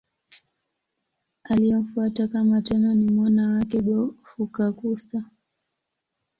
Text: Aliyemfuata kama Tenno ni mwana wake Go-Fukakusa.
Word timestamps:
Aliyemfuata 1.43 2.27
kama 2.27 2.61
Tenno 2.61 2.93
ni 2.93 3.09
mwana 3.11 3.49
wake 3.49 3.81
Go-Fukakusa. 3.81 5.25